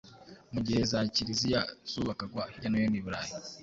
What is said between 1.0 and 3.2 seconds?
Kiriziya zubakagwa hirya no hino i